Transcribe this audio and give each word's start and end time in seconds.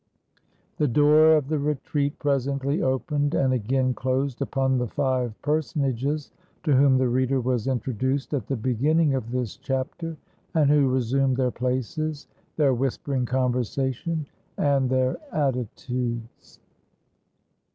215 0.77 0.77
FRANCE 0.77 0.77
The 0.79 0.99
door 0.99 1.37
of 1.37 1.47
the 1.47 1.59
retreat 1.59 2.17
presently 2.17 2.81
opened 2.81 3.35
and 3.35 3.53
again 3.53 3.93
dosed 3.93 4.41
upon 4.41 4.79
the 4.79 4.87
five 4.87 5.39
personages 5.43 6.31
to 6.63 6.75
whom 6.75 6.97
the 6.97 7.07
reader 7.07 7.39
was 7.39 7.67
introduced 7.67 8.33
at 8.33 8.47
the 8.47 8.55
beginning 8.55 9.13
of 9.13 9.29
this 9.29 9.57
chapter, 9.57 10.17
and 10.55 10.71
who 10.71 10.89
resumed 10.89 11.37
their 11.37 11.51
places, 11.51 12.25
their 12.55 12.73
whispering 12.73 13.27
conversation, 13.27 14.25
and 14.57 14.89
their 14.89 15.17
attitudes. 15.33 16.59